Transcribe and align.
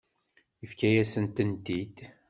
Yefka-yasent-tent-id. 0.61 1.97